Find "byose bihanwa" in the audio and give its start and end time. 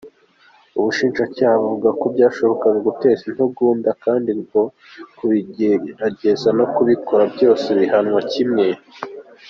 7.33-8.21